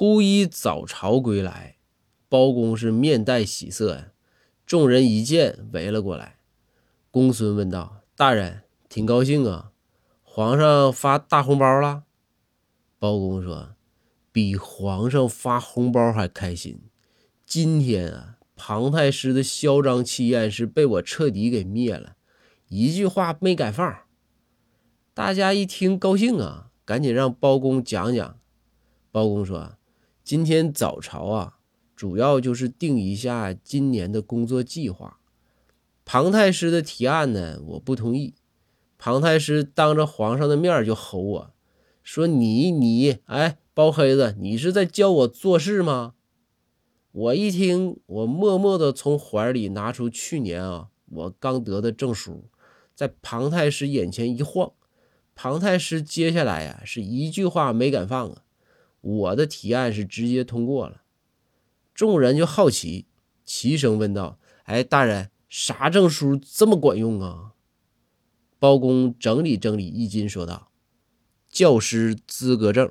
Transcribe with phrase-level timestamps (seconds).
[0.00, 1.76] 初一早朝归来，
[2.26, 4.12] 包公是面带喜色呀。
[4.64, 6.38] 众人一见，围了过来。
[7.10, 9.72] 公孙问道：“大人，挺高兴啊？
[10.22, 12.04] 皇上发大红包了？”
[12.98, 13.74] 包公说
[14.32, 16.80] ：“比皇上发红包还开心。
[17.44, 22.16] 今天啊，庞太师的嚣张气焰是被我彻底给灭了，
[22.68, 23.98] 一句话没敢放。”
[25.12, 28.38] 大家一听高兴啊，赶紧让包公讲讲。
[29.12, 29.76] 包公说
[30.30, 31.56] ：“今天早朝啊。”
[31.96, 35.18] 主要就是定一下今年的工作计划。
[36.04, 38.36] 庞太师的提案呢，我不同意。
[38.96, 41.50] 庞太师当着皇上的面就吼我
[42.04, 46.14] 说：“你你哎，包黑子，你是在教我做事吗？”
[47.10, 52.44] 我一听，我默默地从怀里拿出去年啊我刚得的证书，
[52.94, 54.70] 在庞太师眼前一晃。
[55.34, 58.42] 庞太师接下来呀是一句话没敢放啊，
[59.00, 61.02] 我的提案是直接通过了。
[61.94, 63.06] 众人就好奇，
[63.44, 67.52] 齐声问道：“哎，大人，啥证书这么管用啊？”
[68.58, 70.70] 包公整理整理衣襟，说道
[71.48, 72.90] ：“教师资格证。”